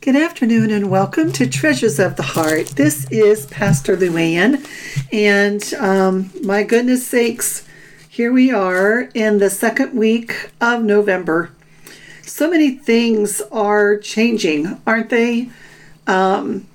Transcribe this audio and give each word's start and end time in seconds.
Good 0.00 0.14
afternoon 0.14 0.70
and 0.70 0.92
welcome 0.92 1.32
to 1.32 1.48
Treasures 1.48 1.98
of 1.98 2.14
the 2.14 2.22
Heart. 2.22 2.68
This 2.76 3.10
is 3.10 3.46
Pastor 3.46 3.96
Luann, 3.96 4.64
and 5.12 5.74
um, 5.74 6.30
my 6.40 6.62
goodness 6.62 7.04
sakes, 7.04 7.66
here 8.08 8.32
we 8.32 8.52
are 8.52 9.10
in 9.12 9.38
the 9.38 9.50
second 9.50 9.98
week 9.98 10.52
of 10.60 10.84
November. 10.84 11.50
So 12.22 12.48
many 12.48 12.76
things 12.76 13.42
are 13.50 13.96
changing, 13.96 14.80
aren't 14.86 15.10
they? 15.10 15.50
Um, 16.06 16.68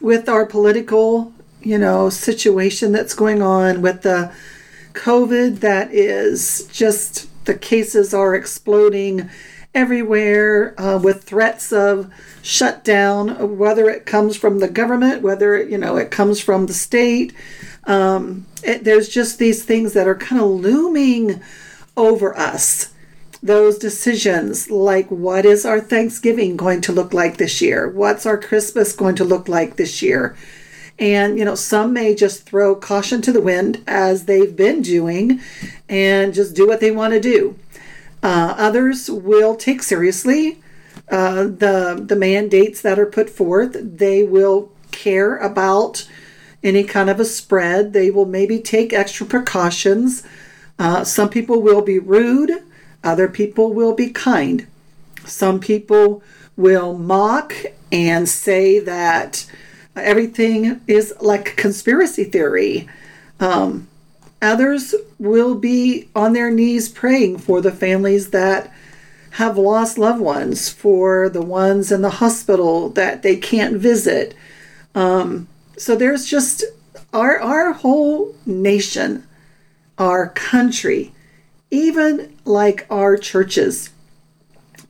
with 0.00 0.26
our 0.26 0.46
political, 0.46 1.34
you 1.60 1.76
know, 1.76 2.08
situation 2.08 2.92
that's 2.92 3.12
going 3.12 3.42
on, 3.42 3.82
with 3.82 4.00
the 4.00 4.32
COVID 4.94 5.60
that 5.60 5.92
is 5.92 6.66
just 6.72 7.28
the 7.44 7.54
cases 7.54 8.14
are 8.14 8.34
exploding 8.34 9.28
everywhere 9.74 10.78
uh, 10.80 10.98
with 10.98 11.24
threats 11.24 11.72
of 11.72 12.12
shutdown, 12.42 13.58
whether 13.58 13.88
it 13.88 14.06
comes 14.06 14.36
from 14.36 14.58
the 14.58 14.68
government, 14.68 15.22
whether 15.22 15.62
you 15.62 15.78
know 15.78 15.96
it 15.96 16.10
comes 16.10 16.40
from 16.40 16.66
the 16.66 16.74
state. 16.74 17.34
Um, 17.84 18.46
it, 18.62 18.84
there's 18.84 19.08
just 19.08 19.38
these 19.38 19.64
things 19.64 19.92
that 19.94 20.08
are 20.08 20.14
kind 20.14 20.40
of 20.40 20.48
looming 20.48 21.40
over 21.96 22.36
us. 22.36 22.92
Those 23.40 23.78
decisions, 23.78 24.68
like 24.68 25.08
what 25.10 25.44
is 25.44 25.64
our 25.64 25.80
Thanksgiving 25.80 26.56
going 26.56 26.80
to 26.82 26.92
look 26.92 27.14
like 27.14 27.36
this 27.36 27.62
year? 27.62 27.88
What's 27.88 28.26
our 28.26 28.36
Christmas 28.36 28.92
going 28.92 29.14
to 29.16 29.24
look 29.24 29.48
like 29.48 29.76
this 29.76 30.02
year? 30.02 30.36
And, 30.98 31.38
you 31.38 31.44
know, 31.44 31.54
some 31.54 31.92
may 31.92 32.14
just 32.14 32.42
throw 32.42 32.74
caution 32.74 33.22
to 33.22 33.32
the 33.32 33.40
wind 33.40 33.84
as 33.86 34.24
they've 34.24 34.54
been 34.54 34.82
doing 34.82 35.40
and 35.88 36.34
just 36.34 36.56
do 36.56 36.66
what 36.66 36.80
they 36.80 36.90
want 36.90 37.12
to 37.12 37.20
do. 37.20 37.56
Uh, 38.22 38.54
others 38.58 39.10
will 39.10 39.54
take 39.54 39.82
seriously 39.82 40.60
uh, 41.10 41.44
the 41.44 42.02
the 42.04 42.16
mandates 42.16 42.80
that 42.82 42.98
are 42.98 43.06
put 43.06 43.30
forth. 43.30 43.76
They 43.80 44.22
will 44.22 44.70
care 44.90 45.36
about 45.36 46.08
any 46.62 46.84
kind 46.84 47.08
of 47.08 47.20
a 47.20 47.24
spread. 47.24 47.92
They 47.92 48.10
will 48.10 48.26
maybe 48.26 48.58
take 48.58 48.92
extra 48.92 49.26
precautions. 49.26 50.24
Uh, 50.78 51.04
some 51.04 51.28
people 51.28 51.62
will 51.62 51.82
be 51.82 51.98
rude. 51.98 52.62
Other 53.04 53.28
people 53.28 53.72
will 53.72 53.94
be 53.94 54.10
kind. 54.10 54.66
Some 55.24 55.60
people 55.60 56.22
will 56.56 56.98
mock 56.98 57.54
and 57.92 58.28
say 58.28 58.78
that 58.80 59.46
everything 59.94 60.80
is 60.86 61.14
like 61.20 61.56
conspiracy 61.56 62.24
theory. 62.24 62.88
Um, 63.40 63.88
Others 64.40 64.94
will 65.18 65.54
be 65.54 66.08
on 66.14 66.32
their 66.32 66.50
knees 66.50 66.88
praying 66.88 67.38
for 67.38 67.60
the 67.60 67.72
families 67.72 68.30
that 68.30 68.72
have 69.32 69.58
lost 69.58 69.98
loved 69.98 70.20
ones, 70.20 70.68
for 70.68 71.28
the 71.28 71.42
ones 71.42 71.92
in 71.92 72.02
the 72.02 72.10
hospital 72.10 72.88
that 72.90 73.22
they 73.22 73.36
can't 73.36 73.76
visit. 73.76 74.34
Um, 74.94 75.48
so 75.76 75.94
there's 75.96 76.24
just 76.24 76.64
our 77.12 77.38
our 77.40 77.72
whole 77.72 78.34
nation, 78.46 79.26
our 79.96 80.28
country, 80.30 81.12
even 81.70 82.36
like 82.44 82.86
our 82.90 83.16
churches, 83.16 83.90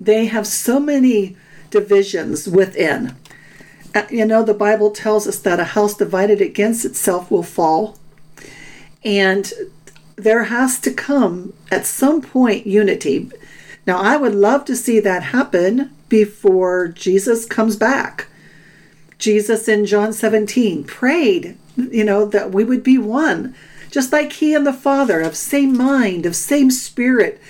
they 0.00 0.26
have 0.26 0.46
so 0.46 0.78
many 0.78 1.36
divisions 1.70 2.48
within. 2.48 3.16
Uh, 3.94 4.06
you 4.10 4.24
know, 4.24 4.42
the 4.42 4.54
Bible 4.54 4.90
tells 4.90 5.26
us 5.26 5.38
that 5.40 5.60
a 5.60 5.64
house 5.64 5.96
divided 5.96 6.40
against 6.40 6.84
itself 6.84 7.30
will 7.30 7.42
fall. 7.42 7.97
And 9.04 9.52
there 10.16 10.44
has 10.44 10.80
to 10.80 10.92
come 10.92 11.52
at 11.70 11.86
some 11.86 12.20
point 12.20 12.66
unity. 12.66 13.30
Now, 13.86 13.98
I 13.98 14.16
would 14.16 14.34
love 14.34 14.64
to 14.66 14.76
see 14.76 15.00
that 15.00 15.24
happen 15.24 15.90
before 16.08 16.88
Jesus 16.88 17.46
comes 17.46 17.76
back. 17.76 18.26
Jesus 19.18 19.68
in 19.68 19.86
John 19.86 20.12
17 20.12 20.84
prayed, 20.84 21.56
you 21.76 22.04
know, 22.04 22.24
that 22.26 22.52
we 22.52 22.64
would 22.64 22.82
be 22.82 22.98
one, 22.98 23.54
just 23.90 24.12
like 24.12 24.34
he 24.34 24.54
and 24.54 24.66
the 24.66 24.72
Father, 24.72 25.20
of 25.20 25.36
same 25.36 25.76
mind, 25.76 26.26
of 26.26 26.36
same 26.36 26.70
spirit, 26.70 27.40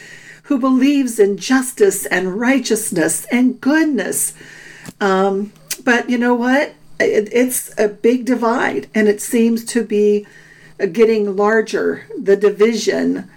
who 0.45 0.59
believes 0.59 1.19
in 1.19 1.37
justice 1.37 2.07
and 2.07 2.39
righteousness 2.39 3.27
and 3.27 3.61
goodness. 3.61 4.33
Um, 5.01 5.53
but 5.85 6.09
you 6.09 6.19
know 6.19 6.35
what? 6.35 6.75
It, 7.01 7.29
it's 7.33 7.79
a 7.79 7.89
big 7.89 8.25
divide, 8.25 8.89
and 8.95 9.09
it 9.09 9.21
seems 9.21 9.65
to 9.67 9.85
be 9.85 10.27
getting 10.87 11.37
larger, 11.37 12.07
the 12.19 12.37
division 12.37 13.31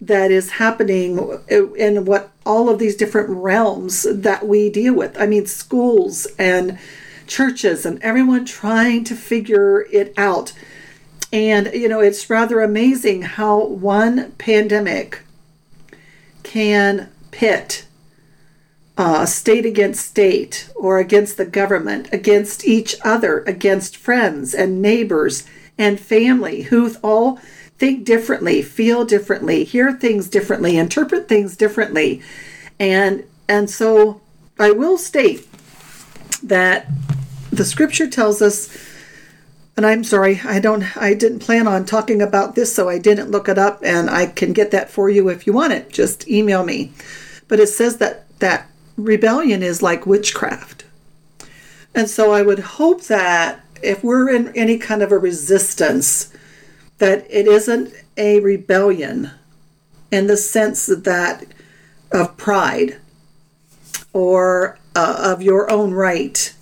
that 0.00 0.30
is 0.30 0.52
happening 0.52 1.38
eh, 1.48 1.62
in 1.76 2.04
what 2.04 2.30
all 2.44 2.68
of 2.68 2.78
these 2.78 2.96
different 2.96 3.30
realms 3.30 4.06
that 4.10 4.46
we 4.46 4.68
deal 4.68 4.94
with. 4.94 5.18
I 5.18 5.26
mean, 5.26 5.46
schools 5.46 6.26
and 6.38 6.78
churches 7.26 7.86
and 7.86 8.02
everyone 8.02 8.44
trying 8.44 9.04
to 9.04 9.14
figure 9.14 9.86
it 9.92 10.12
out. 10.16 10.52
And, 11.32 11.70
you 11.72 11.88
know, 11.88 12.00
it's 12.00 12.28
rather 12.28 12.60
amazing 12.60 13.22
how 13.22 13.64
one 13.64 14.32
pandemic 14.32 15.22
can 16.42 17.08
pit 17.30 17.86
uh, 18.98 19.24
state 19.24 19.64
against 19.64 20.04
state 20.04 20.68
or 20.74 20.98
against 20.98 21.36
the 21.36 21.46
government, 21.46 22.08
against 22.12 22.66
each 22.66 22.96
other, 23.02 23.42
against 23.46 23.96
friends 23.96 24.54
and 24.54 24.82
neighbors 24.82 25.44
and 25.78 25.98
family 25.98 26.62
who 26.62 26.94
all 27.02 27.36
think 27.78 28.04
differently, 28.04 28.62
feel 28.62 29.04
differently, 29.04 29.64
hear 29.64 29.92
things 29.92 30.28
differently, 30.28 30.76
interpret 30.76 31.28
things 31.28 31.56
differently. 31.56 32.22
And 32.78 33.24
and 33.48 33.68
so 33.68 34.20
I 34.58 34.70
will 34.70 34.98
state 34.98 35.48
that 36.42 36.86
the 37.50 37.64
scripture 37.64 38.08
tells 38.08 38.40
us 38.42 38.68
and 39.74 39.86
I'm 39.86 40.04
sorry, 40.04 40.40
I 40.44 40.60
don't 40.60 40.96
I 40.96 41.14
didn't 41.14 41.38
plan 41.38 41.66
on 41.66 41.86
talking 41.86 42.20
about 42.20 42.54
this 42.54 42.74
so 42.74 42.90
I 42.90 42.98
didn't 42.98 43.30
look 43.30 43.48
it 43.48 43.58
up 43.58 43.80
and 43.82 44.10
I 44.10 44.26
can 44.26 44.52
get 44.52 44.70
that 44.72 44.90
for 44.90 45.08
you 45.08 45.28
if 45.30 45.46
you 45.46 45.54
want 45.54 45.72
it. 45.72 45.90
Just 45.90 46.28
email 46.28 46.64
me. 46.64 46.92
But 47.48 47.58
it 47.58 47.68
says 47.68 47.96
that 47.96 48.26
that 48.40 48.68
rebellion 49.04 49.62
is 49.62 49.82
like 49.82 50.06
witchcraft. 50.06 50.84
And 51.94 52.08
so 52.08 52.32
I 52.32 52.42
would 52.42 52.60
hope 52.60 53.04
that 53.04 53.64
if 53.82 54.02
we're 54.02 54.30
in 54.30 54.48
any 54.56 54.78
kind 54.78 55.02
of 55.02 55.12
a 55.12 55.18
resistance, 55.18 56.32
that 56.98 57.26
it 57.28 57.46
isn't 57.46 57.92
a 58.16 58.40
rebellion 58.40 59.30
in 60.10 60.26
the 60.26 60.36
sense 60.36 60.86
that 60.86 61.46
of 62.12 62.36
pride 62.36 62.98
or 64.12 64.78
uh, 64.94 65.32
of 65.34 65.42
your 65.42 65.70
own 65.70 65.92
right. 65.92 66.54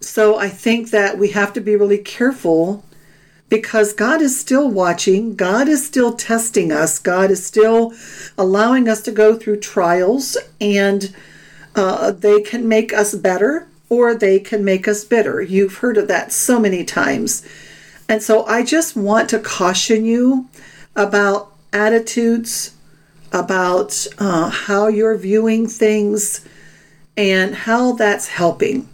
So 0.00 0.38
I 0.38 0.48
think 0.48 0.90
that 0.90 1.18
we 1.18 1.30
have 1.30 1.52
to 1.54 1.60
be 1.60 1.76
really 1.76 1.98
careful 1.98 2.84
because 3.48 3.92
God 3.92 4.20
is 4.20 4.38
still 4.38 4.70
watching, 4.70 5.34
God 5.34 5.68
is 5.68 5.86
still 5.86 6.12
testing 6.12 6.70
us, 6.70 6.98
God 6.98 7.30
is 7.30 7.44
still 7.44 7.94
allowing 8.36 8.88
us 8.88 9.02
to 9.02 9.10
go 9.10 9.36
through 9.36 9.60
trials, 9.60 10.36
and 10.60 11.14
uh, 11.78 12.10
they 12.10 12.42
can 12.42 12.66
make 12.66 12.92
us 12.92 13.14
better 13.14 13.68
or 13.88 14.14
they 14.14 14.40
can 14.40 14.64
make 14.64 14.88
us 14.88 15.04
bitter. 15.04 15.40
You've 15.40 15.76
heard 15.76 15.96
of 15.96 16.08
that 16.08 16.32
so 16.32 16.58
many 16.58 16.84
times. 16.84 17.46
And 18.08 18.22
so 18.22 18.44
I 18.46 18.64
just 18.64 18.96
want 18.96 19.30
to 19.30 19.38
caution 19.38 20.04
you 20.04 20.48
about 20.96 21.52
attitudes, 21.72 22.74
about 23.32 24.06
uh, 24.18 24.50
how 24.50 24.88
you're 24.88 25.16
viewing 25.16 25.68
things, 25.68 26.44
and 27.16 27.54
how 27.54 27.92
that's 27.92 28.26
helping. 28.28 28.88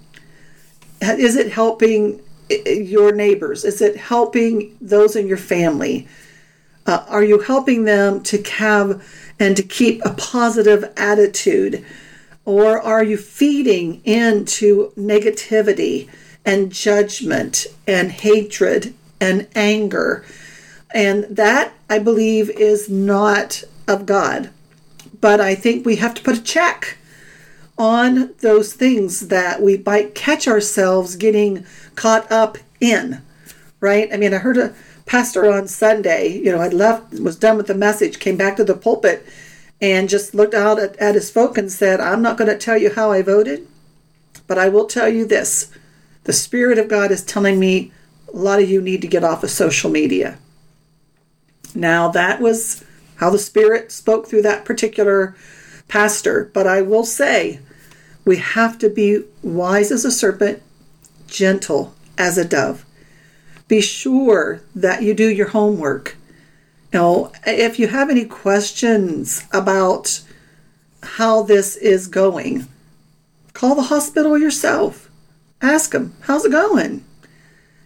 Is 1.01 1.37
it 1.37 1.53
helping 1.53 2.21
your 2.67 3.13
neighbors? 3.13 3.65
Is 3.65 3.81
it 3.81 3.97
helping 3.97 4.77
those 4.81 5.17
in 5.17 5.27
your 5.27 5.39
family? 5.39 6.07
Uh, 6.87 7.05
are 7.09 7.25
you 7.25 7.41
helping 7.41 7.85
them 7.85 8.23
to 8.25 8.43
have 8.43 9.03
and 9.41 9.57
to 9.57 9.63
keep 9.63 10.05
a 10.05 10.13
positive 10.15 10.93
attitude? 10.97 11.85
Or 12.45 12.81
are 12.81 13.03
you 13.03 13.17
feeding 13.17 14.03
into 14.05 14.93
negativity 14.99 16.09
and 16.45 16.71
judgment 16.71 17.67
and 17.87 18.11
hatred 18.13 18.95
and 19.21 19.49
anger? 19.55 20.25
And 20.93 21.25
that, 21.25 21.73
I 21.89 21.99
believe, 21.99 22.51
is 22.51 22.89
not 22.89 23.65
of 23.89 24.07
God. 24.07 24.51
But 25.21 25.41
I 25.41 25.55
think 25.55 25.85
we 25.85 25.97
have 25.97 26.15
to 26.15 26.23
put 26.23 26.39
a 26.39 26.43
check 26.43 26.99
on 27.77 28.35
those 28.41 28.73
things 28.73 29.29
that 29.29 29.61
we 29.61 29.83
might 29.85 30.15
catch 30.15 30.47
ourselves 30.47 31.17
getting 31.17 31.67
caught 31.97 32.31
up 32.31 32.59
in, 32.81 33.21
right? 33.81 34.13
I 34.13 34.17
mean, 34.17 34.33
I 34.33 34.39
heard 34.39 34.59
a 34.59 34.75
pastor 35.07 35.51
on 35.51 35.67
Sunday, 35.67 36.29
you 36.29 36.53
know, 36.53 36.61
I 36.61 36.69
left, 36.69 37.15
was 37.19 37.37
done 37.37 37.57
with 37.57 37.67
the 37.67 37.75
message, 37.75 38.21
came 38.21 38.37
back 38.37 38.57
to 38.57 38.65
the 38.65 38.75
pulpit, 38.75 39.27
and 39.85 40.09
just 40.09 40.35
looked 40.35 40.55
out 40.55 40.79
at, 40.79 40.97
at 40.97 41.15
his 41.15 41.31
folk 41.31 41.59
and 41.59 41.71
said, 41.71 42.01
I'm 42.01 42.23
not 42.23 42.39
going 42.39 42.49
to 42.49 42.57
tell 42.57 42.79
you 42.79 42.91
how 42.95 43.13
I 43.13 43.21
voted, 43.21 43.69
but 44.47 44.57
I 44.57 44.71
will 44.71 44.87
tell 44.87 45.11
you 45.11 45.27
this. 45.27 45.71
The 46.23 46.33
Spirit 46.33 46.79
of 46.79 46.89
God 46.89 47.11
is 47.11 47.23
telling 47.23 47.61
me 47.61 47.93
a 48.33 48.37
lot 48.39 48.63
of 48.63 48.71
you 48.71 48.81
need 48.81 49.03
to 49.03 49.07
get 49.07 49.25
off 49.25 49.45
of 49.45 49.51
social 49.51 49.91
media. 49.91 50.39
Now, 51.75 52.09
that 52.09 52.41
was 52.41 52.83
how 53.17 53.29
the 53.29 53.39
Spirit 53.39 53.93
spoke 53.93 54.27
through 54.27 54.41
that 54.43 54.65
particular 54.65 55.37
pastor, 55.87 56.51
but 56.55 56.67
I 56.67 56.81
will 56.81 57.05
say, 57.05 57.61
We 58.25 58.39
have 58.39 58.79
to 58.79 58.89
be 58.89 59.25
wise 59.43 59.93
as 59.93 60.07
a 60.07 60.11
serpent, 60.11 60.63
gentle 61.27 61.95
as 62.17 62.39
a 62.39 62.45
dove. 62.47 62.87
Be 63.69 63.83
sure 63.83 64.63
that 64.75 65.03
you 65.03 65.13
do 65.13 65.29
your 65.29 65.49
homework. 65.49 66.17
You 66.95 67.01
know, 67.01 67.33
if 67.45 67.81
you 67.81 67.89
have 67.89 68.09
any 68.09 68.25
questions 68.25 69.43
about 69.53 70.21
how 71.03 71.43
this 71.43 71.75
is 71.75 72.07
going, 72.07 72.69
call 73.53 73.75
the 73.75 73.83
hospital 73.83 74.39
yourself. 74.39 75.11
Ask 75.61 75.91
them, 75.91 76.15
how's 76.21 76.45
it 76.45 76.53
going? 76.53 77.05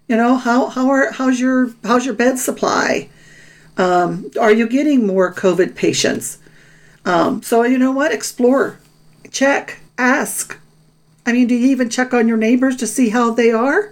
You 0.09 0.17
know, 0.19 0.37
how 0.37 0.67
how 0.67 0.91
are 0.91 1.11
how's 1.11 1.41
your 1.41 1.73
how's 1.85 2.05
your 2.05 2.17
bed 2.17 2.39
supply? 2.39 3.09
Um, 3.79 4.31
are 4.39 4.53
you 4.53 4.69
getting 4.69 5.07
more 5.07 5.33
COVID 5.33 5.75
patients? 5.75 6.37
Um, 7.07 7.43
so 7.43 7.63
you 7.63 7.79
know 7.79 7.93
what? 7.93 8.13
Explore, 8.13 8.79
check, 9.31 9.81
ask. 9.97 10.59
I 11.25 11.33
mean, 11.33 11.47
do 11.47 11.55
you 11.55 11.69
even 11.69 11.89
check 11.89 12.13
on 12.13 12.29
your 12.29 12.37
neighbors 12.37 12.77
to 12.77 12.87
see 12.87 13.09
how 13.09 13.31
they 13.31 13.53
are, 13.53 13.91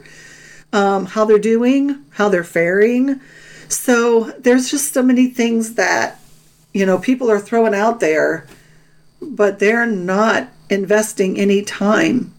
um, 0.75 1.07
how 1.07 1.25
they're 1.25 1.39
doing, 1.39 2.05
how 2.11 2.29
they're 2.29 2.45
faring? 2.45 3.23
So 3.69 4.33
there's 4.39 4.71
just 4.71 4.93
so 4.93 5.03
many 5.03 5.29
things 5.29 5.75
that 5.75 6.21
you 6.73 6.87
know 6.87 6.99
people 6.99 7.31
are 7.31 7.41
throwing 7.41 7.75
out 7.75 8.01
there, 8.01 8.47
but 9.21 9.59
they're 9.59 9.87
not 9.87 10.49
investing 10.69 11.39
any 11.39 11.63
time 11.63 12.35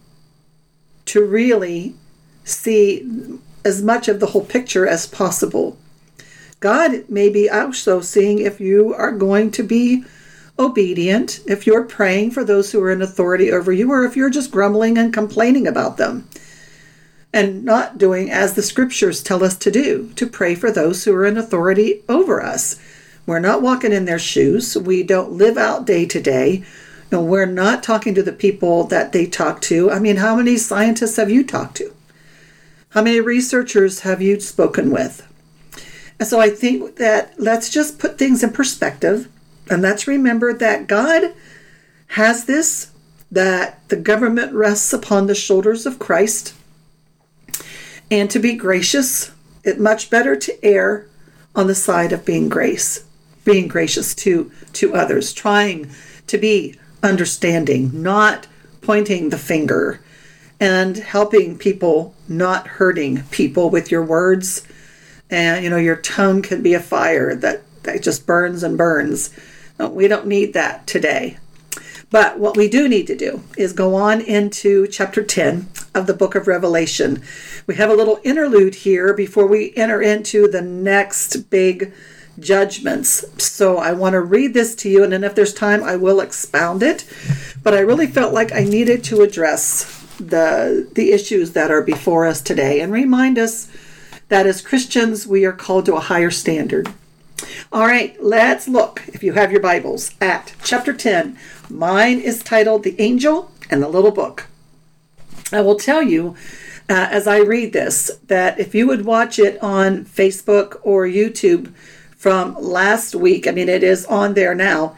to 1.05 1.25
really 1.25 1.95
see 2.43 3.39
as 3.63 3.81
much 3.81 4.07
of 4.07 4.19
the 4.19 4.27
whole 4.27 4.45
picture 4.45 4.87
as 4.87 5.07
possible. 5.07 5.77
God 6.59 7.09
may 7.09 7.29
be 7.29 7.49
also 7.49 8.01
seeing 8.01 8.39
if 8.39 8.59
you 8.59 8.93
are 8.93 9.11
going 9.11 9.51
to 9.51 9.63
be 9.63 10.03
obedient, 10.57 11.41
if 11.45 11.67
you're 11.67 11.83
praying 11.83 12.31
for 12.31 12.43
those 12.43 12.71
who 12.71 12.81
are 12.81 12.91
in 12.91 13.01
authority 13.01 13.51
over 13.51 13.71
you, 13.71 13.91
or 13.91 14.05
if 14.05 14.15
you're 14.15 14.29
just 14.29 14.51
grumbling 14.51 14.97
and 14.97 15.13
complaining 15.13 15.67
about 15.67 15.97
them 15.97 16.27
and 17.37 17.63
not 17.63 17.99
doing 17.99 18.31
as 18.31 18.55
the 18.55 18.63
scriptures 18.63 19.21
tell 19.21 19.43
us 19.43 19.55
to 19.55 19.69
do, 19.69 20.11
to 20.15 20.25
pray 20.25 20.55
for 20.55 20.71
those 20.71 21.03
who 21.03 21.13
are 21.13 21.23
in 21.23 21.37
authority 21.37 22.01
over 22.09 22.41
us. 22.41 22.79
We're 23.27 23.37
not 23.37 23.61
walking 23.61 23.93
in 23.93 24.05
their 24.05 24.17
shoes. 24.17 24.75
We 24.75 25.03
don't 25.03 25.33
live 25.33 25.55
out 25.55 25.85
day 25.85 26.07
to 26.07 26.19
day. 26.19 26.63
No, 27.11 27.21
we're 27.21 27.45
not 27.45 27.83
talking 27.83 28.15
to 28.15 28.23
the 28.23 28.33
people 28.33 28.85
that 28.85 29.11
they 29.11 29.27
talk 29.27 29.61
to. 29.61 29.91
I 29.91 29.99
mean, 29.99 30.15
how 30.15 30.35
many 30.35 30.57
scientists 30.57 31.17
have 31.17 31.29
you 31.29 31.43
talked 31.43 31.77
to? 31.77 31.93
How 32.89 33.03
many 33.03 33.19
researchers 33.19 33.99
have 33.99 34.19
you 34.19 34.39
spoken 34.39 34.89
with? 34.89 35.21
And 36.19 36.27
so 36.27 36.39
I 36.39 36.49
think 36.49 36.95
that 36.95 37.39
let's 37.39 37.69
just 37.69 37.99
put 37.99 38.17
things 38.17 38.43
in 38.43 38.51
perspective 38.51 39.29
and 39.69 39.83
let's 39.83 40.07
remember 40.07 40.53
that 40.53 40.87
God 40.87 41.35
has 42.07 42.45
this, 42.45 42.89
that 43.31 43.87
the 43.89 43.95
government 43.95 44.53
rests 44.53 44.91
upon 44.91 45.27
the 45.27 45.35
shoulders 45.35 45.85
of 45.85 45.99
Christ. 45.99 46.55
And 48.09 48.29
to 48.31 48.39
be 48.39 48.55
gracious, 48.55 49.31
It 49.63 49.79
much 49.79 50.09
better 50.09 50.35
to 50.35 50.65
err 50.65 51.07
on 51.53 51.67
the 51.67 51.75
side 51.75 52.13
of 52.13 52.23
being 52.23 52.47
grace, 52.47 53.03
being 53.43 53.67
gracious 53.67 54.15
to, 54.15 54.49
to 54.73 54.95
others, 54.95 55.33
trying 55.33 55.89
to 56.27 56.37
be 56.37 56.75
understanding, 57.03 57.91
not 58.01 58.47
pointing 58.81 59.29
the 59.29 59.37
finger 59.37 59.99
and 60.59 60.97
helping 60.97 61.57
people, 61.57 62.15
not 62.29 62.67
hurting 62.67 63.23
people 63.31 63.69
with 63.69 63.91
your 63.91 64.03
words. 64.03 64.65
And 65.29 65.63
you 65.63 65.69
know, 65.69 65.77
your 65.77 65.97
tongue 65.97 66.41
can 66.41 66.61
be 66.63 66.73
a 66.73 66.79
fire 66.79 67.35
that, 67.35 67.63
that 67.83 68.03
just 68.03 68.25
burns 68.25 68.63
and 68.63 68.77
burns. 68.77 69.31
We 69.77 70.07
don't 70.07 70.27
need 70.27 70.53
that 70.53 70.87
today. 70.87 71.37
But 72.09 72.39
what 72.39 72.55
we 72.55 72.69
do 72.69 72.87
need 72.87 73.07
to 73.07 73.17
do 73.17 73.43
is 73.57 73.73
go 73.73 73.95
on 73.95 74.21
into 74.21 74.87
chapter 74.87 75.21
10 75.21 75.67
of 75.97 76.07
the 76.07 76.13
book 76.13 76.35
of 76.35 76.47
Revelation. 76.47 77.21
We 77.65 77.75
have 77.75 77.89
a 77.89 77.95
little 77.95 78.19
interlude 78.23 78.75
here 78.75 79.13
before 79.13 79.47
we 79.47 79.73
enter 79.75 80.01
into 80.01 80.47
the 80.47 80.61
next 80.61 81.49
big 81.49 81.91
judgments. 82.39 83.25
So 83.43 83.77
I 83.77 83.93
want 83.93 84.13
to 84.13 84.21
read 84.21 84.53
this 84.53 84.75
to 84.75 84.89
you, 84.89 85.03
and 85.03 85.11
then 85.11 85.23
if 85.23 85.35
there's 85.35 85.53
time, 85.53 85.83
I 85.83 85.95
will 85.95 86.19
expound 86.19 86.83
it. 86.83 87.05
But 87.63 87.73
I 87.73 87.79
really 87.79 88.07
felt 88.07 88.33
like 88.33 88.53
I 88.53 88.63
needed 88.63 89.03
to 89.05 89.21
address 89.21 89.93
the 90.19 90.89
the 90.93 91.11
issues 91.11 91.51
that 91.51 91.69
are 91.69 91.83
before 91.83 92.25
us 92.25 92.41
today 92.41 92.81
and 92.81 92.91
remind 92.91 93.37
us 93.37 93.67
that 94.29 94.47
as 94.47 94.61
Christians 94.61 95.27
we 95.27 95.45
are 95.45 95.53
called 95.53 95.85
to 95.85 95.95
a 95.95 95.99
higher 95.99 96.31
standard. 96.31 96.91
All 97.71 97.85
right, 97.85 98.15
let's 98.21 98.67
look 98.67 99.03
if 99.07 99.23
you 99.23 99.33
have 99.33 99.51
your 99.51 99.61
Bibles 99.61 100.15
at 100.19 100.53
chapter 100.63 100.93
10. 100.93 101.37
Mine 101.69 102.19
is 102.19 102.41
titled 102.41 102.83
The 102.83 102.99
Angel 102.99 103.51
and 103.69 103.81
the 103.81 103.87
Little 103.87 104.11
Book. 104.11 104.47
I 105.51 105.61
will 105.61 105.77
tell 105.77 106.01
you 106.01 106.35
uh, 106.89 107.07
as 107.11 107.27
I 107.27 107.39
read 107.39 107.73
this 107.73 108.11
that 108.27 108.59
if 108.59 108.73
you 108.73 108.87
would 108.87 109.05
watch 109.05 109.39
it 109.39 109.61
on 109.61 110.05
Facebook 110.05 110.79
or 110.83 111.05
YouTube 111.05 111.73
from 112.15 112.55
last 112.55 113.13
week, 113.15 113.47
I 113.47 113.51
mean, 113.51 113.69
it 113.69 113.83
is 113.83 114.05
on 114.05 114.33
there 114.33 114.55
now, 114.55 114.95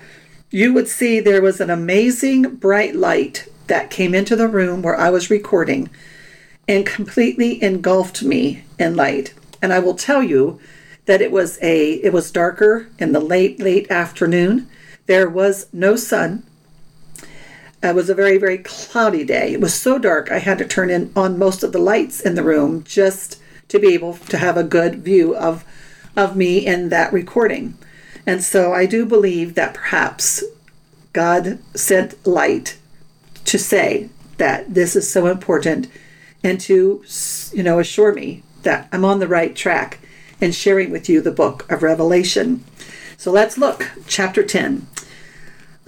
you 0.51 0.73
would 0.73 0.87
see 0.87 1.19
there 1.19 1.41
was 1.41 1.59
an 1.59 1.69
amazing 1.69 2.55
bright 2.55 2.95
light 2.95 3.47
that 3.67 3.91
came 3.91 4.15
into 4.15 4.35
the 4.35 4.47
room 4.47 4.81
where 4.81 4.99
I 4.99 5.09
was 5.09 5.29
recording 5.29 5.89
and 6.67 6.85
completely 6.85 7.61
engulfed 7.63 8.23
me 8.23 8.63
in 8.77 8.95
light. 8.95 9.33
And 9.61 9.73
I 9.73 9.79
will 9.79 9.95
tell 9.95 10.23
you 10.23 10.59
that 11.05 11.21
it 11.21 11.31
was 11.31 11.57
a 11.61 11.93
it 11.93 12.13
was 12.13 12.31
darker 12.31 12.87
in 12.99 13.11
the 13.11 13.19
late 13.19 13.59
late 13.59 13.89
afternoon. 13.89 14.67
There 15.07 15.29
was 15.29 15.67
no 15.73 15.95
sun. 15.95 16.43
It 17.81 17.95
was 17.95 18.09
a 18.09 18.15
very 18.15 18.37
very 18.37 18.57
cloudy 18.57 19.23
day. 19.23 19.53
It 19.53 19.61
was 19.61 19.73
so 19.73 19.97
dark 19.97 20.31
I 20.31 20.39
had 20.39 20.57
to 20.57 20.65
turn 20.65 20.89
in 20.89 21.11
on 21.15 21.39
most 21.39 21.63
of 21.63 21.71
the 21.71 21.79
lights 21.79 22.19
in 22.19 22.35
the 22.35 22.43
room 22.43 22.83
just 22.83 23.41
to 23.69 23.79
be 23.79 23.93
able 23.93 24.13
to 24.15 24.37
have 24.37 24.57
a 24.57 24.63
good 24.63 25.03
view 25.03 25.35
of 25.35 25.63
of 26.15 26.35
me 26.35 26.65
in 26.65 26.89
that 26.89 27.13
recording. 27.13 27.77
And 28.25 28.43
so 28.43 28.73
I 28.73 28.85
do 28.85 29.05
believe 29.05 29.55
that 29.55 29.73
perhaps 29.73 30.43
God 31.13 31.59
sent 31.75 32.27
light 32.27 32.77
to 33.45 33.57
say 33.57 34.09
that 34.37 34.73
this 34.73 34.95
is 34.95 35.09
so 35.09 35.27
important 35.27 35.87
and 36.43 36.59
to 36.61 37.03
you 37.53 37.63
know 37.63 37.79
assure 37.79 38.13
me 38.13 38.43
that 38.63 38.89
I'm 38.91 39.05
on 39.05 39.19
the 39.19 39.27
right 39.27 39.55
track 39.55 39.99
in 40.41 40.51
sharing 40.51 40.91
with 40.91 41.09
you 41.09 41.21
the 41.21 41.31
book 41.31 41.69
of 41.71 41.83
Revelation. 41.83 42.63
So 43.17 43.31
let's 43.31 43.57
look 43.57 43.91
chapter 44.07 44.43
10. 44.43 44.87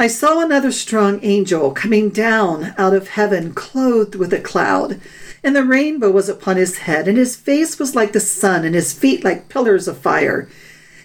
I 0.02 0.08
saw 0.08 0.40
another 0.40 0.72
strong 0.72 1.20
angel 1.22 1.70
coming 1.70 2.10
down 2.10 2.74
out 2.76 2.96
of 2.96 3.10
heaven 3.10 3.54
clothed 3.54 4.16
with 4.16 4.34
a 4.34 4.40
cloud 4.40 5.00
and 5.44 5.56
the 5.56 5.64
rainbow 5.64 6.10
was 6.10 6.28
upon 6.28 6.58
his 6.58 6.80
head 6.80 7.08
and 7.08 7.20
his 7.20 7.36
face 7.36 7.78
was 7.78 7.94
like 7.94 8.12
the 8.12 8.20
sun 8.20 8.66
and 8.66 8.74
his 8.74 8.94
feet 8.94 9.24
like 9.24 9.48
pillars 9.48 9.88
of 9.88 10.00
fire 10.00 10.50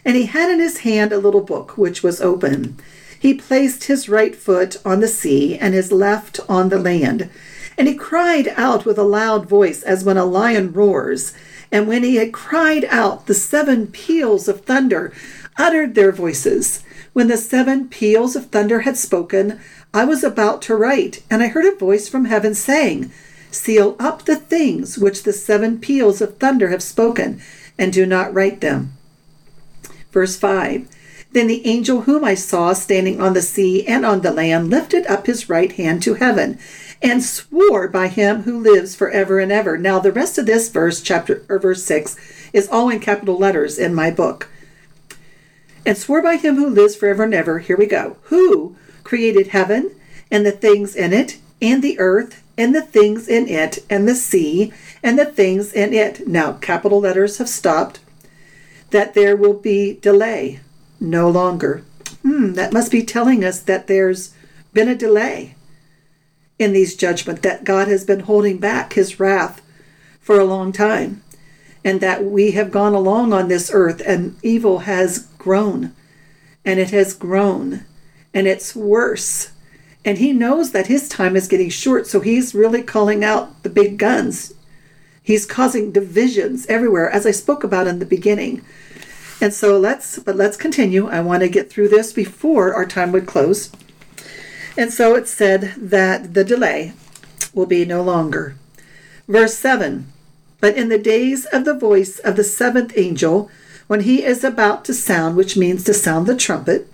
and 0.02 0.16
he 0.16 0.24
had 0.24 0.50
in 0.50 0.60
his 0.60 0.78
hand 0.78 1.12
a 1.12 1.18
little 1.18 1.42
book 1.42 1.76
which 1.76 2.02
was 2.02 2.22
open 2.22 2.78
he 3.18 3.34
placed 3.34 3.84
his 3.84 4.08
right 4.08 4.34
foot 4.34 4.76
on 4.84 5.00
the 5.00 5.08
sea 5.08 5.58
and 5.58 5.74
his 5.74 5.90
left 5.92 6.40
on 6.48 6.68
the 6.68 6.78
land. 6.78 7.28
And 7.78 7.88
he 7.88 7.94
cried 7.94 8.48
out 8.56 8.84
with 8.84 8.98
a 8.98 9.02
loud 9.02 9.48
voice 9.48 9.82
as 9.82 10.04
when 10.04 10.16
a 10.16 10.24
lion 10.24 10.72
roars. 10.72 11.34
And 11.72 11.88
when 11.88 12.02
he 12.02 12.16
had 12.16 12.32
cried 12.32 12.84
out, 12.86 13.26
the 13.26 13.34
seven 13.34 13.88
peals 13.88 14.48
of 14.48 14.62
thunder 14.62 15.12
uttered 15.58 15.94
their 15.94 16.12
voices. 16.12 16.84
When 17.16 17.28
the 17.28 17.38
seven 17.38 17.88
peals 17.88 18.36
of 18.36 18.48
thunder 18.48 18.80
had 18.80 18.98
spoken, 18.98 19.58
I 19.94 20.04
was 20.04 20.22
about 20.22 20.60
to 20.62 20.76
write, 20.76 21.22
and 21.30 21.42
I 21.42 21.46
heard 21.46 21.64
a 21.64 21.74
voice 21.74 22.10
from 22.10 22.26
heaven 22.26 22.54
saying, 22.54 23.10
Seal 23.50 23.96
up 23.98 24.26
the 24.26 24.36
things 24.36 24.98
which 24.98 25.22
the 25.22 25.32
seven 25.32 25.78
peals 25.78 26.20
of 26.20 26.36
thunder 26.36 26.68
have 26.68 26.82
spoken, 26.82 27.40
and 27.78 27.90
do 27.90 28.04
not 28.04 28.34
write 28.34 28.60
them. 28.60 28.92
Verse 30.12 30.36
5 30.36 30.88
then 31.32 31.46
the 31.46 31.66
angel 31.66 32.02
whom 32.02 32.22
I 32.22 32.34
saw 32.34 32.74
standing 32.74 33.20
on 33.20 33.32
the 33.32 33.42
sea 33.42 33.86
and 33.86 34.04
on 34.04 34.20
the 34.20 34.30
land 34.30 34.68
lifted 34.68 35.06
up 35.06 35.26
his 35.26 35.48
right 35.48 35.72
hand 35.72 36.02
to 36.02 36.14
heaven 36.14 36.58
and 37.02 37.22
swore 37.22 37.88
by 37.88 38.08
him 38.08 38.42
who 38.42 38.58
lives 38.58 38.94
forever 38.94 39.38
and 39.38 39.50
ever. 39.50 39.78
Now 39.78 39.98
the 39.98 40.12
rest 40.12 40.36
of 40.36 40.44
this 40.46 40.68
verse, 40.68 41.00
chapter 41.00 41.44
or 41.48 41.58
verse 41.58 41.82
6, 41.84 42.16
is 42.52 42.68
all 42.68 42.90
in 42.90 43.00
capital 43.00 43.38
letters 43.38 43.78
in 43.78 43.94
my 43.94 44.10
book. 44.10 44.48
And 45.86 45.96
swore 45.96 46.20
by 46.20 46.36
him 46.36 46.56
who 46.56 46.68
lives 46.68 46.96
forever 46.96 47.22
and 47.22 47.32
ever. 47.32 47.60
Here 47.60 47.76
we 47.76 47.86
go. 47.86 48.16
Who 48.22 48.76
created 49.04 49.48
heaven 49.48 49.94
and 50.32 50.44
the 50.44 50.50
things 50.50 50.96
in 50.96 51.12
it, 51.12 51.38
and 51.62 51.80
the 51.82 52.00
earth 52.00 52.42
and 52.58 52.74
the 52.74 52.82
things 52.82 53.28
in 53.28 53.46
it, 53.46 53.78
and 53.88 54.08
the 54.08 54.16
sea 54.16 54.72
and 55.00 55.16
the 55.16 55.24
things 55.24 55.72
in 55.72 55.92
it. 55.94 56.26
Now 56.26 56.54
capital 56.54 57.00
letters 57.00 57.38
have 57.38 57.48
stopped. 57.48 58.00
That 58.90 59.14
there 59.14 59.36
will 59.36 59.54
be 59.54 59.94
delay 59.94 60.58
no 60.98 61.30
longer. 61.30 61.84
Hmm, 62.22 62.54
that 62.54 62.72
must 62.72 62.90
be 62.90 63.04
telling 63.04 63.44
us 63.44 63.60
that 63.60 63.86
there's 63.86 64.34
been 64.72 64.88
a 64.88 64.96
delay 64.96 65.54
in 66.58 66.72
these 66.72 66.96
judgment, 66.96 67.42
that 67.42 67.64
God 67.64 67.86
has 67.86 68.04
been 68.04 68.20
holding 68.20 68.58
back 68.58 68.94
his 68.94 69.20
wrath 69.20 69.62
for 70.20 70.40
a 70.40 70.44
long 70.44 70.72
time, 70.72 71.22
and 71.84 72.00
that 72.00 72.24
we 72.24 72.52
have 72.52 72.72
gone 72.72 72.94
along 72.94 73.32
on 73.32 73.46
this 73.46 73.70
earth 73.72 74.02
and 74.04 74.36
evil 74.42 74.80
has 74.80 75.28
grown, 75.46 75.92
and 76.64 76.80
it 76.80 76.90
has 76.90 77.14
grown, 77.14 77.84
and 78.34 78.48
it's 78.48 78.74
worse, 78.74 79.52
And 80.04 80.18
he 80.18 80.32
knows 80.32 80.72
that 80.72 80.88
his 80.88 81.08
time 81.08 81.36
is 81.36 81.46
getting 81.46 81.70
short, 81.70 82.08
so 82.08 82.18
he's 82.20 82.52
really 82.52 82.82
calling 82.82 83.22
out 83.22 83.62
the 83.62 83.70
big 83.70 83.96
guns. 83.96 84.54
He's 85.22 85.46
causing 85.46 85.92
divisions 85.92 86.66
everywhere, 86.66 87.08
as 87.08 87.26
I 87.26 87.30
spoke 87.30 87.62
about 87.62 87.86
in 87.86 88.00
the 88.00 88.06
beginning. 88.06 88.64
And 89.40 89.54
so 89.54 89.78
let's, 89.78 90.18
but 90.18 90.34
let's 90.34 90.56
continue. 90.56 91.06
I 91.08 91.20
want 91.20 91.42
to 91.42 91.48
get 91.48 91.70
through 91.70 91.90
this 91.90 92.12
before 92.12 92.74
our 92.74 92.86
time 92.86 93.12
would 93.12 93.26
close. 93.26 93.70
And 94.76 94.92
so 94.92 95.14
it 95.14 95.28
said 95.28 95.74
that 95.76 96.34
the 96.34 96.44
delay 96.44 96.92
will 97.54 97.66
be 97.66 97.84
no 97.84 98.02
longer. 98.02 98.56
Verse 99.28 99.54
7 99.54 100.06
But 100.60 100.76
in 100.76 100.88
the 100.88 100.98
days 100.98 101.46
of 101.46 101.64
the 101.64 101.78
voice 101.88 102.18
of 102.18 102.34
the 102.34 102.44
seventh 102.44 102.92
angel, 102.96 103.48
when 103.86 104.00
he 104.00 104.24
is 104.24 104.42
about 104.42 104.84
to 104.84 104.94
sound, 104.94 105.36
which 105.36 105.56
means 105.56 105.84
to 105.84 105.94
sound 105.94 106.26
the 106.26 106.36
trumpet, 106.36 106.90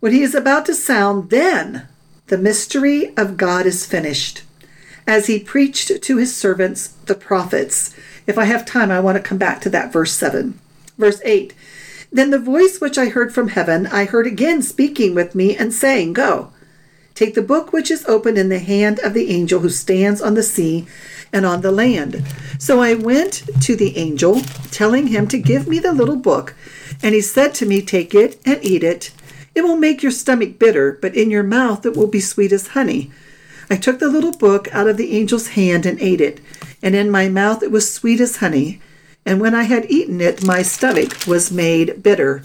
when 0.00 0.12
he 0.12 0.22
is 0.22 0.34
about 0.34 0.66
to 0.66 0.74
sound, 0.74 1.30
then 1.30 1.86
the 2.26 2.38
mystery 2.38 3.16
of 3.16 3.36
God 3.36 3.66
is 3.66 3.86
finished, 3.86 4.42
as 5.06 5.26
he 5.26 5.38
preached 5.38 6.02
to 6.02 6.16
his 6.16 6.34
servants, 6.34 6.88
the 7.06 7.14
prophets. 7.14 7.94
If 8.26 8.36
I 8.38 8.44
have 8.44 8.64
time, 8.64 8.90
I 8.90 9.00
want 9.00 9.16
to 9.16 9.22
come 9.22 9.38
back 9.38 9.60
to 9.60 9.70
that 9.70 9.92
verse 9.92 10.12
7. 10.12 10.58
Verse 10.98 11.20
8 11.24 11.54
Then 12.10 12.30
the 12.30 12.38
voice 12.38 12.80
which 12.80 12.98
I 12.98 13.06
heard 13.06 13.32
from 13.32 13.48
heaven, 13.48 13.86
I 13.86 14.04
heard 14.04 14.26
again 14.26 14.62
speaking 14.62 15.14
with 15.14 15.34
me 15.34 15.56
and 15.56 15.72
saying, 15.72 16.14
Go, 16.14 16.52
take 17.14 17.34
the 17.34 17.42
book 17.42 17.72
which 17.72 17.90
is 17.90 18.04
open 18.06 18.36
in 18.36 18.48
the 18.48 18.58
hand 18.58 18.98
of 19.00 19.14
the 19.14 19.30
angel 19.30 19.60
who 19.60 19.68
stands 19.68 20.20
on 20.20 20.34
the 20.34 20.42
sea 20.42 20.86
and 21.32 21.46
on 21.46 21.62
the 21.62 21.72
land. 21.72 22.22
So 22.58 22.80
I 22.80 22.94
went 22.94 23.42
to 23.62 23.74
the 23.74 23.96
angel, 23.96 24.40
telling 24.70 25.08
him 25.08 25.26
to 25.28 25.38
give 25.38 25.66
me 25.66 25.78
the 25.78 25.92
little 25.92 26.16
book, 26.16 26.54
and 27.02 27.14
he 27.14 27.20
said 27.20 27.54
to 27.54 27.66
me, 27.66 27.82
Take 27.82 28.14
it 28.14 28.40
and 28.44 28.62
eat 28.62 28.84
it. 28.84 29.10
It 29.54 29.62
will 29.62 29.76
make 29.76 30.02
your 30.02 30.12
stomach 30.12 30.58
bitter, 30.58 30.98
but 31.00 31.14
in 31.16 31.30
your 31.30 31.42
mouth 31.42 31.84
it 31.84 31.96
will 31.96 32.06
be 32.06 32.20
sweet 32.20 32.52
as 32.52 32.68
honey. 32.68 33.10
I 33.68 33.76
took 33.76 33.98
the 33.98 34.08
little 34.08 34.32
book 34.32 34.68
out 34.72 34.88
of 34.88 34.96
the 34.96 35.18
angel's 35.18 35.48
hand 35.48 35.86
and 35.86 36.00
ate 36.00 36.20
it, 36.20 36.40
and 36.82 36.94
in 36.94 37.10
my 37.10 37.28
mouth 37.28 37.62
it 37.62 37.70
was 37.70 37.92
sweet 37.92 38.20
as 38.20 38.36
honey. 38.36 38.80
And 39.24 39.40
when 39.40 39.54
I 39.54 39.64
had 39.64 39.90
eaten 39.90 40.20
it, 40.20 40.44
my 40.44 40.62
stomach 40.62 41.26
was 41.26 41.52
made 41.52 42.02
bitter. 42.02 42.42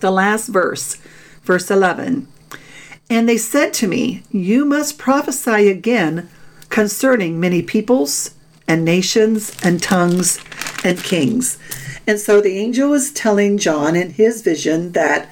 The 0.00 0.10
last 0.10 0.48
verse, 0.48 0.98
verse 1.42 1.70
11. 1.70 2.28
And 3.08 3.28
they 3.28 3.38
said 3.38 3.72
to 3.74 3.86
me, 3.86 4.22
You 4.30 4.64
must 4.64 4.98
prophesy 4.98 5.68
again 5.68 6.28
concerning 6.70 7.40
many 7.40 7.62
peoples 7.62 8.34
and 8.68 8.84
nations 8.84 9.56
and 9.62 9.82
tongues 9.82 10.40
and 10.84 11.02
kings. 11.02 11.58
And 12.06 12.18
so 12.18 12.40
the 12.40 12.58
angel 12.58 12.92
is 12.92 13.12
telling 13.12 13.58
John 13.58 13.96
in 13.96 14.10
his 14.10 14.42
vision 14.42 14.92
that 14.92 15.28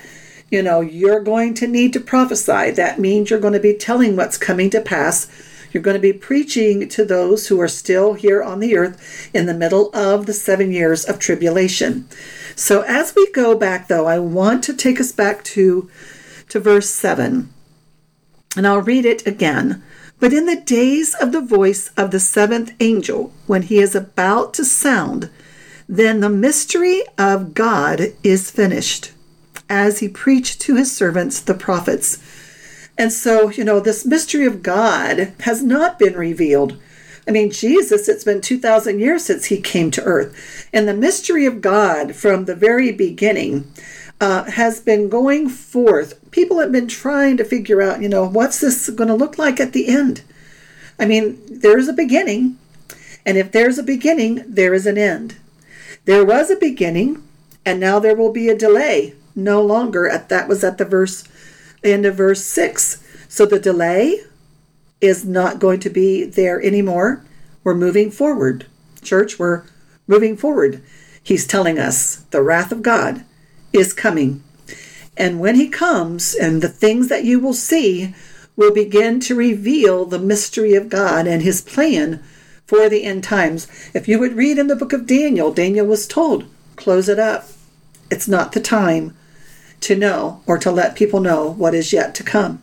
you 0.50 0.62
know, 0.62 0.80
you're 0.80 1.20
going 1.20 1.54
to 1.54 1.66
need 1.66 1.92
to 1.94 2.00
prophesy. 2.00 2.70
That 2.70 3.00
means 3.00 3.28
you're 3.28 3.40
going 3.40 3.54
to 3.54 3.60
be 3.60 3.74
telling 3.74 4.14
what's 4.14 4.38
coming 4.38 4.70
to 4.70 4.80
pass. 4.80 5.28
You're 5.72 5.82
going 5.82 5.96
to 5.96 6.00
be 6.00 6.12
preaching 6.12 6.88
to 6.90 7.04
those 7.04 7.48
who 7.48 7.60
are 7.60 7.66
still 7.66 8.14
here 8.14 8.40
on 8.40 8.60
the 8.60 8.76
earth 8.76 9.30
in 9.34 9.46
the 9.46 9.54
middle 9.54 9.90
of 9.92 10.26
the 10.26 10.32
seven 10.32 10.70
years 10.70 11.04
of 11.04 11.18
tribulation. 11.18 12.06
So 12.54 12.82
as 12.82 13.16
we 13.16 13.32
go 13.32 13.56
back, 13.56 13.88
though, 13.88 14.06
I 14.06 14.20
want 14.20 14.62
to 14.64 14.74
take 14.74 15.00
us 15.00 15.10
back 15.10 15.42
to, 15.44 15.90
to 16.50 16.60
verse 16.60 16.88
7. 16.88 17.52
And 18.56 18.66
I'll 18.66 18.80
read 18.80 19.04
it 19.04 19.26
again. 19.26 19.82
But 20.24 20.32
in 20.32 20.46
the 20.46 20.56
days 20.56 21.14
of 21.14 21.32
the 21.32 21.42
voice 21.42 21.90
of 21.98 22.10
the 22.10 22.18
seventh 22.18 22.72
angel, 22.80 23.30
when 23.46 23.60
he 23.60 23.78
is 23.78 23.94
about 23.94 24.54
to 24.54 24.64
sound, 24.64 25.28
then 25.86 26.20
the 26.20 26.30
mystery 26.30 27.02
of 27.18 27.52
God 27.52 28.14
is 28.22 28.50
finished 28.50 29.12
as 29.68 29.98
he 29.98 30.08
preached 30.08 30.62
to 30.62 30.76
his 30.76 30.90
servants, 30.90 31.40
the 31.40 31.52
prophets. 31.52 32.22
And 32.96 33.12
so, 33.12 33.50
you 33.50 33.64
know, 33.64 33.80
this 33.80 34.06
mystery 34.06 34.46
of 34.46 34.62
God 34.62 35.34
has 35.40 35.62
not 35.62 35.98
been 35.98 36.14
revealed. 36.14 36.80
I 37.28 37.30
mean, 37.30 37.50
Jesus, 37.50 38.08
it's 38.08 38.24
been 38.24 38.40
2,000 38.40 39.00
years 39.00 39.26
since 39.26 39.44
he 39.44 39.60
came 39.60 39.90
to 39.90 40.04
earth. 40.04 40.70
And 40.72 40.88
the 40.88 40.94
mystery 40.94 41.44
of 41.44 41.60
God 41.60 42.16
from 42.16 42.46
the 42.46 42.56
very 42.56 42.92
beginning 42.92 43.70
uh, 44.20 44.44
has 44.44 44.80
been 44.80 45.08
going 45.08 45.48
forth. 45.48 46.30
People 46.30 46.60
have 46.60 46.72
been 46.72 46.88
trying 46.88 47.36
to 47.36 47.44
figure 47.44 47.82
out, 47.82 48.00
you 48.00 48.08
know, 48.08 48.26
what's 48.26 48.60
this 48.60 48.88
going 48.90 49.08
to 49.08 49.14
look 49.14 49.38
like 49.38 49.60
at 49.60 49.72
the 49.72 49.88
end? 49.88 50.22
I 50.98 51.06
mean, 51.06 51.40
there's 51.48 51.88
a 51.88 51.92
beginning. 51.92 52.58
And 53.26 53.36
if 53.38 53.52
there's 53.52 53.78
a 53.78 53.82
beginning, 53.82 54.44
there 54.46 54.74
is 54.74 54.86
an 54.86 54.98
end. 54.98 55.36
There 56.04 56.24
was 56.24 56.50
a 56.50 56.56
beginning, 56.56 57.26
and 57.64 57.80
now 57.80 57.98
there 57.98 58.16
will 58.16 58.32
be 58.32 58.48
a 58.48 58.56
delay 58.56 59.14
no 59.34 59.62
longer 59.62 60.08
at 60.08 60.28
that 60.28 60.48
was 60.48 60.62
at 60.62 60.78
the 60.78 60.84
verse 60.84 61.24
end 61.82 62.06
of 62.06 62.14
verse 62.14 62.44
6 62.44 63.02
so 63.28 63.44
the 63.44 63.58
delay 63.58 64.20
is 65.00 65.24
not 65.24 65.58
going 65.58 65.80
to 65.80 65.90
be 65.90 66.24
there 66.24 66.62
anymore 66.62 67.24
we're 67.62 67.74
moving 67.74 68.10
forward 68.10 68.66
church 69.02 69.38
we're 69.38 69.64
moving 70.06 70.36
forward 70.36 70.82
he's 71.22 71.46
telling 71.46 71.78
us 71.78 72.16
the 72.30 72.42
wrath 72.42 72.70
of 72.70 72.82
god 72.82 73.24
is 73.74 73.92
coming 73.92 74.42
and 75.16 75.38
when 75.38 75.54
he 75.54 75.68
comes 75.68 76.34
and 76.34 76.62
the 76.62 76.68
things 76.68 77.08
that 77.08 77.24
you 77.24 77.38
will 77.38 77.54
see 77.54 78.14
will 78.56 78.72
begin 78.72 79.20
to 79.20 79.34
reveal 79.34 80.04
the 80.04 80.18
mystery 80.18 80.74
of 80.74 80.88
god 80.88 81.26
and 81.26 81.42
his 81.42 81.60
plan 81.60 82.22
for 82.66 82.88
the 82.88 83.04
end 83.04 83.22
times 83.22 83.66
if 83.92 84.08
you 84.08 84.18
would 84.18 84.32
read 84.32 84.58
in 84.58 84.68
the 84.68 84.76
book 84.76 84.92
of 84.92 85.06
daniel 85.06 85.52
daniel 85.52 85.86
was 85.86 86.06
told 86.06 86.44
close 86.76 87.08
it 87.08 87.18
up 87.18 87.48
it's 88.10 88.28
not 88.28 88.52
the 88.52 88.60
time 88.60 89.14
to 89.84 89.96
know 89.96 90.40
or 90.46 90.58
to 90.58 90.70
let 90.70 90.96
people 90.96 91.20
know 91.20 91.50
what 91.50 91.74
is 91.74 91.92
yet 91.92 92.14
to 92.14 92.22
come. 92.22 92.62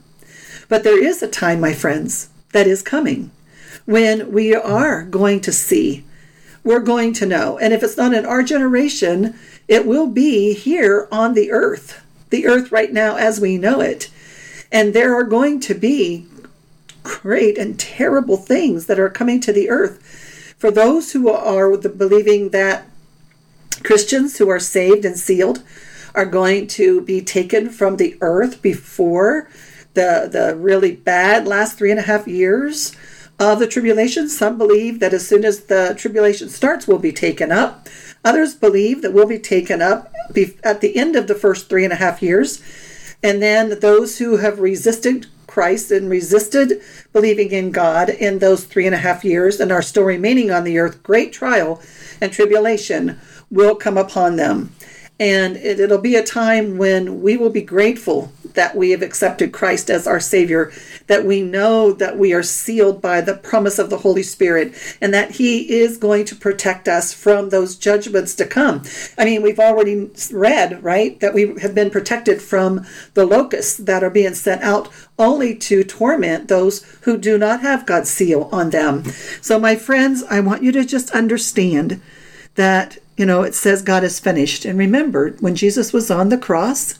But 0.67 0.83
there 0.83 1.03
is 1.03 1.21
a 1.21 1.27
time, 1.27 1.59
my 1.59 1.73
friends, 1.73 2.29
that 2.51 2.67
is 2.67 2.81
coming 2.81 3.31
when 3.85 4.31
we 4.31 4.55
are 4.55 5.03
going 5.03 5.41
to 5.41 5.51
see. 5.51 6.05
We're 6.63 6.79
going 6.79 7.13
to 7.13 7.25
know. 7.25 7.57
And 7.57 7.73
if 7.73 7.83
it's 7.83 7.97
not 7.97 8.13
in 8.13 8.25
our 8.25 8.43
generation, 8.43 9.37
it 9.67 9.85
will 9.85 10.07
be 10.07 10.53
here 10.53 11.07
on 11.11 11.33
the 11.33 11.51
earth, 11.51 12.03
the 12.29 12.47
earth 12.47 12.71
right 12.71 12.91
now 12.91 13.15
as 13.15 13.39
we 13.39 13.57
know 13.57 13.81
it. 13.81 14.09
And 14.71 14.93
there 14.93 15.15
are 15.15 15.23
going 15.23 15.59
to 15.61 15.73
be 15.73 16.27
great 17.03 17.57
and 17.57 17.79
terrible 17.79 18.37
things 18.37 18.85
that 18.85 18.99
are 18.99 19.09
coming 19.09 19.39
to 19.41 19.53
the 19.53 19.69
earth. 19.69 20.55
For 20.57 20.71
those 20.71 21.11
who 21.11 21.29
are 21.29 21.75
believing 21.77 22.49
that 22.49 22.85
Christians 23.83 24.37
who 24.37 24.49
are 24.49 24.59
saved 24.59 25.05
and 25.05 25.17
sealed 25.17 25.63
are 26.13 26.25
going 26.25 26.67
to 26.67 27.01
be 27.01 27.21
taken 27.21 27.69
from 27.69 27.97
the 27.97 28.17
earth 28.21 28.61
before 28.61 29.49
the 29.93 30.29
the 30.31 30.55
really 30.55 30.95
bad 30.95 31.47
last 31.47 31.77
three 31.77 31.91
and 31.91 31.99
a 31.99 32.03
half 32.03 32.27
years 32.27 32.95
of 33.39 33.59
the 33.59 33.67
tribulation. 33.67 34.29
Some 34.29 34.57
believe 34.57 34.99
that 34.99 35.13
as 35.13 35.27
soon 35.27 35.43
as 35.43 35.65
the 35.65 35.95
tribulation 35.97 36.49
starts, 36.49 36.87
we'll 36.87 36.99
be 36.99 37.11
taken 37.11 37.51
up. 37.51 37.87
Others 38.23 38.55
believe 38.55 39.01
that 39.01 39.13
we'll 39.13 39.27
be 39.27 39.39
taken 39.39 39.81
up 39.81 40.13
at 40.63 40.81
the 40.81 40.95
end 40.95 41.15
of 41.15 41.27
the 41.27 41.35
first 41.35 41.69
three 41.69 41.83
and 41.83 41.93
a 41.93 41.97
half 41.97 42.21
years. 42.21 42.61
And 43.23 43.41
then 43.41 43.79
those 43.79 44.17
who 44.17 44.37
have 44.37 44.59
resisted 44.59 45.27
Christ 45.47 45.91
and 45.91 46.09
resisted 46.09 46.81
believing 47.11 47.51
in 47.51 47.71
God 47.71 48.09
in 48.09 48.39
those 48.39 48.63
three 48.63 48.85
and 48.85 48.95
a 48.95 48.99
half 48.99 49.25
years 49.25 49.59
and 49.59 49.71
are 49.71 49.81
still 49.81 50.03
remaining 50.03 50.49
on 50.49 50.63
the 50.63 50.79
earth, 50.79 51.03
great 51.03 51.33
trial 51.33 51.81
and 52.21 52.31
tribulation 52.31 53.19
will 53.49 53.75
come 53.75 53.97
upon 53.97 54.37
them. 54.37 54.73
And 55.19 55.57
it, 55.57 55.79
it'll 55.79 55.97
be 55.97 56.15
a 56.15 56.23
time 56.23 56.77
when 56.77 57.21
we 57.21 57.37
will 57.37 57.49
be 57.49 57.61
grateful 57.61 58.31
that 58.53 58.75
we 58.75 58.91
have 58.91 59.01
accepted 59.01 59.51
Christ 59.51 59.89
as 59.89 60.07
our 60.07 60.19
Savior, 60.19 60.71
that 61.07 61.25
we 61.25 61.41
know 61.41 61.91
that 61.93 62.17
we 62.17 62.33
are 62.33 62.43
sealed 62.43 63.01
by 63.01 63.21
the 63.21 63.35
promise 63.35 63.79
of 63.79 63.89
the 63.89 63.99
Holy 63.99 64.23
Spirit, 64.23 64.73
and 65.01 65.13
that 65.13 65.31
He 65.31 65.71
is 65.79 65.97
going 65.97 66.25
to 66.25 66.35
protect 66.35 66.87
us 66.87 67.13
from 67.13 67.49
those 67.49 67.75
judgments 67.75 68.35
to 68.35 68.45
come. 68.45 68.83
I 69.17 69.25
mean, 69.25 69.41
we've 69.41 69.59
already 69.59 70.11
read, 70.31 70.83
right, 70.83 71.19
that 71.19 71.33
we 71.33 71.59
have 71.61 71.75
been 71.75 71.89
protected 71.89 72.41
from 72.41 72.85
the 73.13 73.25
locusts 73.25 73.77
that 73.77 74.03
are 74.03 74.09
being 74.09 74.33
sent 74.33 74.61
out 74.61 74.89
only 75.17 75.55
to 75.55 75.83
torment 75.83 76.47
those 76.47 76.83
who 77.01 77.17
do 77.17 77.37
not 77.37 77.61
have 77.61 77.85
God's 77.85 78.09
seal 78.09 78.49
on 78.51 78.69
them. 78.71 79.03
So, 79.41 79.59
my 79.59 79.75
friends, 79.75 80.23
I 80.23 80.39
want 80.39 80.63
you 80.63 80.71
to 80.71 80.85
just 80.85 81.11
understand 81.11 82.01
that 82.55 82.97
you 83.17 83.27
know, 83.27 83.43
it 83.43 83.53
says 83.53 83.83
God 83.83 84.03
is 84.03 84.19
finished. 84.19 84.65
And 84.65 84.79
remember, 84.79 85.35
when 85.41 85.55
Jesus 85.55 85.93
was 85.93 86.09
on 86.09 86.29
the 86.29 86.39
cross 86.39 86.97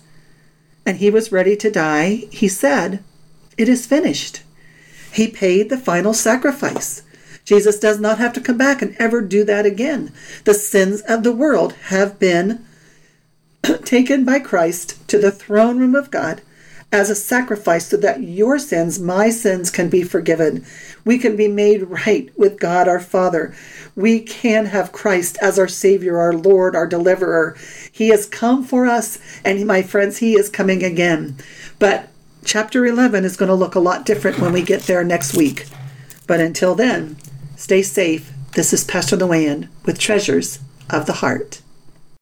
and 0.86 0.98
he 0.98 1.10
was 1.10 1.32
ready 1.32 1.56
to 1.58 1.72
die, 1.72 2.28
he 2.32 2.48
said, 2.48 3.04
It 3.58 3.70
is 3.70 3.86
finished. 3.86 4.42
He 5.14 5.28
paid 5.28 5.70
the 5.70 5.78
final 5.78 6.14
sacrifice. 6.14 7.04
Jesus 7.44 7.80
does 7.80 8.00
not 8.00 8.18
have 8.18 8.34
to 8.34 8.42
come 8.42 8.58
back 8.58 8.82
and 8.82 8.96
ever 8.98 9.22
do 9.22 9.44
that 9.44 9.66
again. 9.66 10.14
The 10.46 10.54
sins 10.54 11.02
of 11.02 11.24
the 11.24 11.34
world 11.34 11.74
have 11.90 12.20
been 12.20 12.66
taken 13.84 14.26
by 14.26 14.40
Christ 14.40 15.08
to 15.10 15.18
the 15.18 15.32
throne 15.32 15.80
room 15.80 15.96
of 15.96 16.12
God 16.12 16.42
as 16.92 17.10
a 17.10 17.16
sacrifice 17.16 17.88
so 17.88 17.98
that 17.98 18.22
your 18.22 18.60
sins, 18.60 19.00
my 19.00 19.30
sins, 19.30 19.70
can 19.70 19.90
be 19.90 20.04
forgiven. 20.04 20.66
We 21.06 21.18
can 21.18 21.36
be 21.36 21.48
made 21.48 21.84
right 21.84 22.30
with 22.38 22.60
God 22.60 22.88
our 22.88 23.00
Father. 23.00 23.56
We 23.96 24.20
can 24.20 24.66
have 24.68 24.92
Christ 24.92 25.38
as 25.42 25.58
our 25.58 25.68
Savior, 25.68 26.20
our 26.20 26.34
Lord, 26.34 26.76
our 26.76 26.88
deliverer. 26.88 27.56
He 27.92 28.10
has 28.10 28.26
come 28.26 28.64
for 28.64 28.88
us, 28.88 29.20
and 29.46 29.66
my 29.66 29.82
friends, 29.82 30.18
He 30.18 30.36
is 30.36 30.50
coming 30.50 30.84
again. 30.84 31.38
But 31.80 32.10
chapter 32.44 32.86
11 32.86 33.24
is 33.24 33.38
going 33.38 33.50
to 33.50 33.56
look 33.56 33.76
a 33.76 33.80
lot 33.80 34.06
different 34.06 34.40
when 34.40 34.52
we 34.52 34.62
get 34.62 34.82
there 34.84 35.04
next 35.04 35.36
week. 35.36 35.68
But 36.28 36.40
until 36.40 36.76
then, 36.76 37.18
stay 37.56 37.82
safe. 37.82 38.32
This 38.54 38.74
is 38.74 38.84
Pastor 38.84 39.16
Luann 39.16 39.70
with 39.86 39.98
Treasures 39.98 40.60
of 40.90 41.06
the 41.06 41.14
Heart. 41.14 41.61